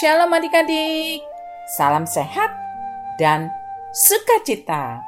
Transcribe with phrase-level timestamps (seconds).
[0.00, 1.20] Shalom adik-adik,
[1.76, 2.48] salam sehat
[3.20, 3.52] dan
[3.92, 5.04] sukacita.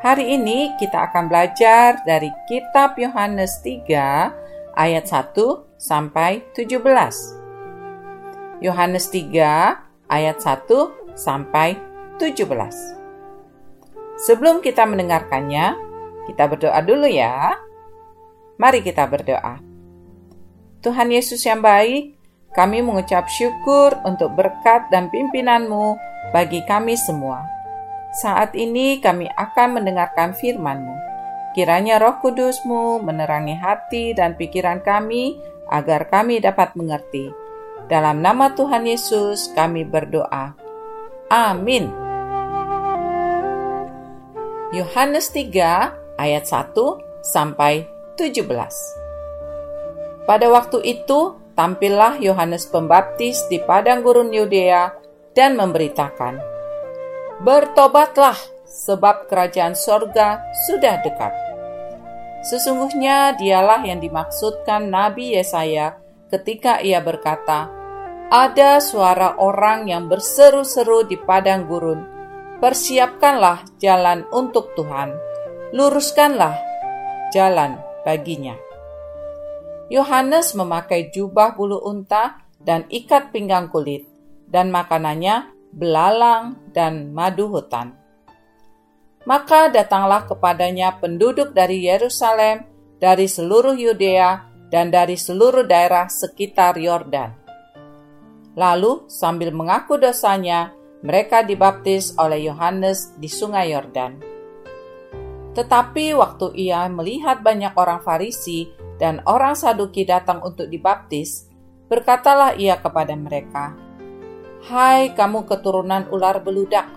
[0.00, 5.36] Hari ini kita akan belajar dari kitab Yohanes 3 ayat 1
[5.76, 8.64] sampai 17.
[8.64, 9.76] Yohanes 3
[10.08, 10.64] ayat 1
[11.12, 11.76] sampai
[12.16, 12.40] 17.
[14.16, 15.76] Sebelum kita mendengarkannya,
[16.32, 17.52] kita berdoa dulu ya.
[18.56, 19.60] Mari kita berdoa.
[20.80, 22.13] Tuhan Yesus yang baik,
[22.54, 25.98] kami mengucap syukur untuk berkat dan pimpinanmu
[26.30, 27.42] bagi kami semua.
[28.14, 30.94] Saat ini kami akan mendengarkan firman-Mu.
[31.58, 35.34] Kiranya roh kudusmu menerangi hati dan pikiran kami
[35.66, 37.30] agar kami dapat mengerti.
[37.90, 40.54] Dalam nama Tuhan Yesus kami berdoa.
[41.30, 41.90] Amin.
[44.70, 46.74] Yohanes 3 ayat 1
[47.22, 48.46] sampai 17.
[50.26, 54.90] Pada waktu itu tampillah Yohanes Pembaptis di padang gurun Yudea
[55.34, 56.38] dan memberitakan,
[57.42, 61.34] Bertobatlah, sebab kerajaan sorga sudah dekat.
[62.44, 67.70] Sesungguhnya dialah yang dimaksudkan Nabi Yesaya ketika ia berkata,
[68.28, 72.02] Ada suara orang yang berseru-seru di padang gurun,
[72.58, 75.12] Persiapkanlah jalan untuk Tuhan,
[75.74, 76.54] luruskanlah
[77.34, 78.63] jalan baginya.
[79.92, 84.08] Yohanes memakai jubah bulu unta dan ikat pinggang kulit,
[84.48, 87.92] dan makanannya belalang dan madu hutan.
[89.28, 92.64] Maka datanglah kepadanya penduduk dari Yerusalem,
[93.00, 97.32] dari seluruh Yudea, dan dari seluruh daerah sekitar Yordan.
[98.56, 100.72] Lalu, sambil mengaku dosanya,
[101.04, 104.33] mereka dibaptis oleh Yohanes di Sungai Yordan.
[105.54, 111.46] Tetapi waktu ia melihat banyak orang Farisi dan orang Saduki datang untuk dibaptis,
[111.86, 113.74] berkatalah ia kepada mereka,
[114.66, 116.90] Hai kamu keturunan ular beludak,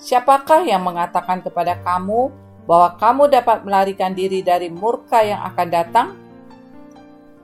[0.00, 2.32] siapakah yang mengatakan kepada kamu
[2.64, 6.08] bahwa kamu dapat melarikan diri dari murka yang akan datang?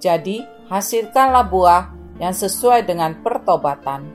[0.00, 0.41] Jadi,
[0.71, 1.82] hasilkanlah buah
[2.22, 4.06] yang sesuai dengan pertobatan.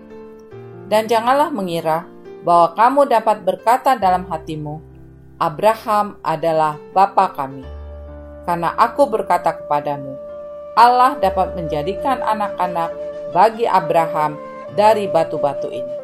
[0.90, 2.08] Dan janganlah mengira
[2.42, 4.89] bahwa kamu dapat berkata dalam hatimu,
[5.40, 7.80] Abraham adalah bapa kami
[8.50, 10.18] karena aku berkata kepadamu,
[10.74, 12.90] Allah dapat menjadikan anak-anak
[13.30, 14.42] bagi Abraham
[14.74, 15.96] dari batu-batu ini.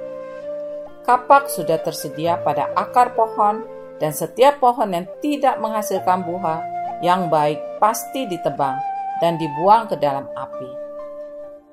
[1.04, 3.66] Kapak sudah tersedia pada akar pohon,
[3.98, 6.62] dan setiap pohon yang tidak menghasilkan buah
[7.02, 8.78] yang baik pasti ditebang
[9.24, 10.70] dan dibuang ke dalam api.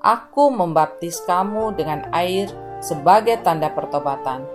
[0.01, 2.49] Aku membaptis kamu dengan air
[2.81, 4.47] sebagai tanda pertobatan,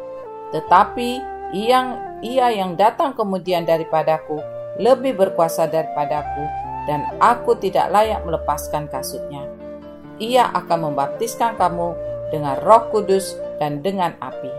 [0.50, 6.46] tetapi yang ia yang datang kemudian daripadaku lebih berkuasa daripadaku,
[6.86, 9.44] dan aku tidak layak melepaskan kasutnya.
[10.18, 11.94] Ia akan membaptiskan kamu
[12.34, 14.50] dengan roh kudus dan dengan api.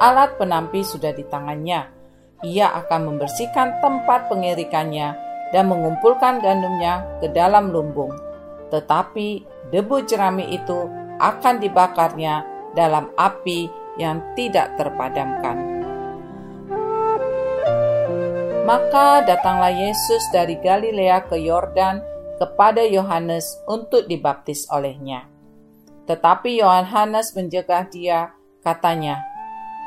[0.00, 1.88] Alat penampi sudah di tangannya.
[2.44, 5.16] Ia akan membersihkan tempat pengirikannya
[5.52, 8.12] dan mengumpulkan gandumnya ke dalam lumbung.
[8.68, 9.28] Tetapi
[9.72, 10.88] debu jerami itu
[11.20, 12.44] akan dibakarnya
[12.76, 15.83] dalam api yang tidak terpadamkan.
[18.64, 22.00] Maka datanglah Yesus dari Galilea ke Yordan
[22.40, 25.28] kepada Yohanes untuk dibaptis olehnya.
[26.08, 28.32] Tetapi Yohanes mencegah dia,
[28.64, 29.20] katanya,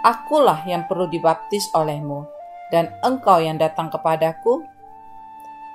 [0.05, 2.29] Akulah yang perlu dibaptis olehmu,
[2.69, 4.61] dan engkau yang datang kepadaku?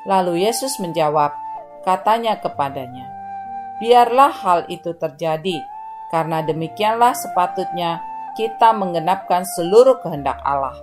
[0.07, 1.35] Lalu Yesus menjawab,
[1.83, 3.11] katanya kepadanya,
[3.83, 5.59] Biarlah hal itu terjadi,
[6.15, 7.99] karena demikianlah sepatutnya
[8.39, 10.79] kita menggenapkan seluruh kehendak Allah.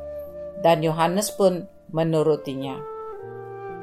[0.60, 2.78] Dan Yohanes pun menurutinya.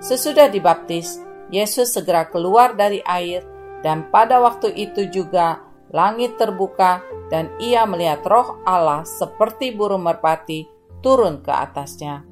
[0.02, 1.18] Sesudah dibaptis,
[1.48, 3.46] Yesus segera keluar dari air,
[3.80, 5.62] dan pada waktu itu juga
[5.94, 7.00] langit terbuka,
[7.30, 10.66] dan ia melihat Roh Allah seperti burung merpati
[11.00, 12.26] turun ke atasnya.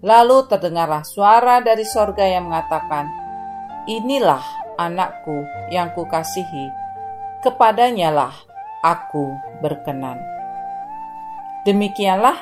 [0.00, 3.08] Lalu terdengarlah suara dari sorga yang mengatakan,
[3.88, 4.44] "Inilah
[4.76, 6.68] anakku yang kukasihi,
[7.44, 8.34] kepadanya lah
[8.84, 10.20] aku berkenan."
[11.66, 12.36] Demikianlah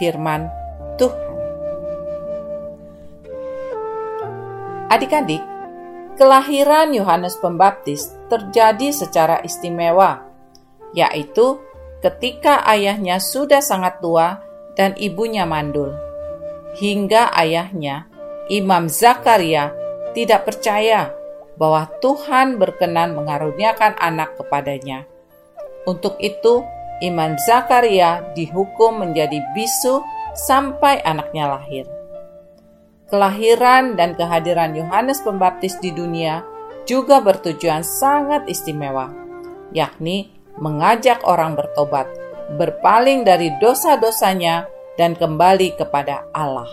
[0.00, 0.48] firman
[0.96, 1.29] Tuhan.
[4.90, 5.38] Adik-adik,
[6.18, 10.26] kelahiran Yohanes Pembaptis terjadi secara istimewa,
[10.90, 11.62] yaitu
[12.02, 14.42] ketika ayahnya sudah sangat tua
[14.74, 15.94] dan ibunya mandul.
[16.74, 18.10] Hingga ayahnya,
[18.50, 19.70] Imam Zakaria,
[20.10, 21.14] tidak percaya
[21.54, 25.06] bahwa Tuhan berkenan mengaruniakan anak kepadanya.
[25.86, 26.66] Untuk itu,
[26.98, 30.02] Imam Zakaria dihukum menjadi bisu
[30.34, 31.99] sampai anaknya lahir
[33.10, 36.46] kelahiran dan kehadiran Yohanes Pembaptis di dunia
[36.88, 39.20] juga bertujuan sangat istimewa
[39.74, 42.10] yakni mengajak orang bertobat,
[42.58, 44.66] berpaling dari dosa-dosanya,
[44.98, 46.68] dan kembali kepada Allah.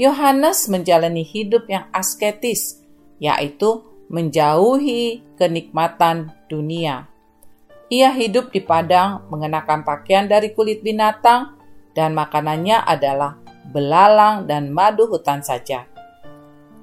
[0.00, 2.80] Yohanes menjalani hidup yang asketis,
[3.20, 7.10] yaitu menjauhi kenikmatan dunia.
[7.92, 11.60] Ia hidup di padang mengenakan pakaian dari kulit binatang,
[11.92, 13.38] dan makanannya adalah
[13.70, 15.88] belalang dan madu hutan saja.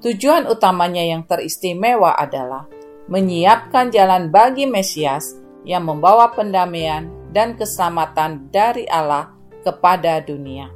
[0.02, 2.66] Tujuan utamanya yang teristimewa adalah
[3.06, 9.30] menyiapkan jalan bagi Mesias yang membawa pendamaian dan keselamatan dari Allah
[9.62, 10.74] kepada dunia.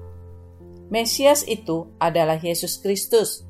[0.87, 3.43] Mesias itu adalah Yesus Kristus.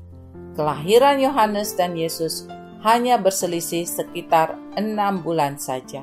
[0.57, 2.49] Kelahiran Yohanes dan Yesus
[2.81, 6.01] hanya berselisih sekitar enam bulan saja.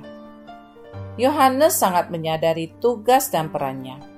[1.18, 4.13] Yohanes sangat menyadari tugas dan perannya.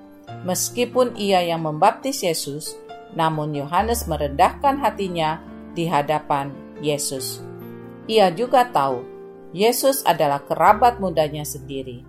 [0.46, 2.78] Meskipun ia yang membaptis Yesus,
[3.19, 5.43] namun Yohanes merendahkan hatinya
[5.75, 7.43] di hadapan Yesus.
[8.06, 9.02] Ia juga tahu
[9.50, 12.06] Yesus adalah kerabat mudanya sendiri.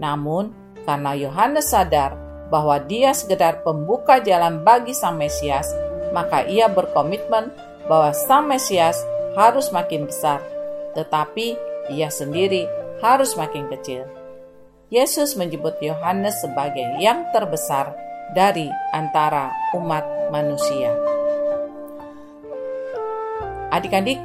[0.00, 0.56] Namun,
[0.88, 2.16] karena Yohanes sadar
[2.48, 5.68] bahwa dia sekedar pembuka jalan bagi Sang Mesias,
[6.16, 7.52] maka ia berkomitmen
[7.90, 8.96] bahwa Sang Mesias
[9.34, 10.40] harus makin besar,
[10.96, 11.58] tetapi
[11.90, 12.64] ia sendiri
[13.02, 14.06] harus makin kecil.
[14.92, 17.96] Yesus menyebut Yohanes sebagai yang terbesar
[18.36, 20.92] dari antara umat manusia.
[23.72, 24.20] Adik-adik,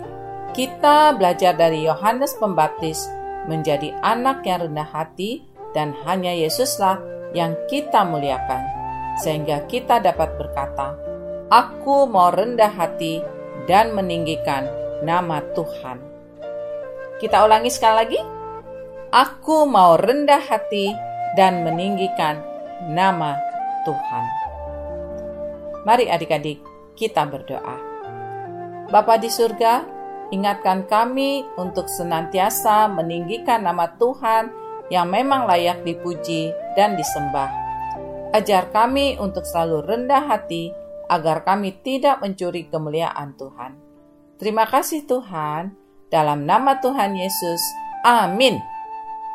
[0.51, 3.07] kita belajar dari Yohanes Pembaptis
[3.47, 6.99] menjadi anak yang rendah hati dan hanya Yesuslah
[7.33, 8.61] yang kita muliakan,
[9.21, 10.97] sehingga kita dapat berkata,
[11.49, 13.25] Aku mau rendah hati
[13.65, 14.69] dan meninggikan
[15.01, 15.97] nama Tuhan.
[17.17, 18.19] Kita ulangi sekali lagi.
[19.09, 20.93] Aku mau rendah hati
[21.33, 22.45] dan meninggikan
[22.93, 23.33] nama
[23.81, 24.25] Tuhan.
[25.81, 26.61] Mari adik-adik,
[26.93, 27.73] kita berdoa.
[28.93, 29.81] Bapa di surga,
[30.29, 34.53] ingatkan kami untuk senantiasa meninggikan nama Tuhan
[34.93, 37.49] yang memang layak dipuji dan disembah.
[38.29, 40.69] Ajar kami untuk selalu rendah hati
[41.09, 43.73] agar kami tidak mencuri kemuliaan Tuhan.
[44.37, 45.73] Terima kasih Tuhan,
[46.13, 47.61] dalam nama Tuhan Yesus.
[48.05, 48.78] Amin.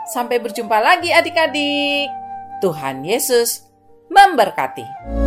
[0.05, 2.12] Sampai berjumpa lagi adik-adik.
[2.61, 3.65] Tuhan Yesus
[4.12, 5.24] memberkati.